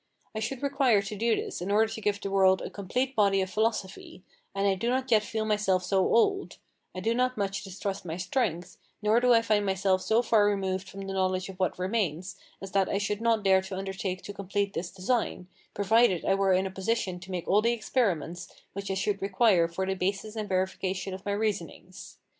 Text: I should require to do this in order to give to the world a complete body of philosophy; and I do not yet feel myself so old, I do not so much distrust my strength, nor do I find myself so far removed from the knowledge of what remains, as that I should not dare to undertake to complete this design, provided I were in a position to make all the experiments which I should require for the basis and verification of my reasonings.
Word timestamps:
I 0.33 0.39
should 0.39 0.63
require 0.63 1.03
to 1.03 1.15
do 1.15 1.35
this 1.35 1.61
in 1.61 1.69
order 1.69 1.93
to 1.93 2.01
give 2.01 2.15
to 2.21 2.27
the 2.27 2.31
world 2.33 2.59
a 2.63 2.71
complete 2.71 3.15
body 3.15 3.39
of 3.39 3.51
philosophy; 3.51 4.23
and 4.55 4.65
I 4.67 4.73
do 4.73 4.89
not 4.89 5.11
yet 5.11 5.21
feel 5.21 5.45
myself 5.45 5.83
so 5.83 5.99
old, 6.03 6.57
I 6.95 7.01
do 7.01 7.13
not 7.13 7.35
so 7.35 7.39
much 7.39 7.63
distrust 7.63 8.03
my 8.03 8.17
strength, 8.17 8.77
nor 9.03 9.19
do 9.19 9.31
I 9.31 9.43
find 9.43 9.63
myself 9.63 10.01
so 10.01 10.23
far 10.23 10.47
removed 10.47 10.89
from 10.89 11.01
the 11.01 11.13
knowledge 11.13 11.49
of 11.49 11.59
what 11.59 11.77
remains, 11.77 12.35
as 12.63 12.71
that 12.71 12.89
I 12.89 12.97
should 12.97 13.21
not 13.21 13.43
dare 13.43 13.61
to 13.61 13.77
undertake 13.77 14.23
to 14.23 14.33
complete 14.33 14.73
this 14.73 14.89
design, 14.89 15.45
provided 15.75 16.25
I 16.25 16.33
were 16.33 16.51
in 16.53 16.65
a 16.65 16.71
position 16.71 17.19
to 17.19 17.29
make 17.29 17.47
all 17.47 17.61
the 17.61 17.71
experiments 17.71 18.47
which 18.73 18.89
I 18.89 18.95
should 18.95 19.21
require 19.21 19.67
for 19.67 19.85
the 19.85 19.93
basis 19.93 20.35
and 20.35 20.49
verification 20.49 21.13
of 21.13 21.27
my 21.27 21.33
reasonings. 21.33 22.17